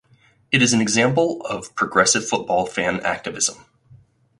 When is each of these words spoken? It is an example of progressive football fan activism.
It 0.51 0.63
is 0.63 0.73
an 0.73 0.81
example 0.81 1.41
of 1.45 1.75
progressive 1.75 2.27
football 2.27 2.65
fan 2.65 3.01
activism. 3.01 3.65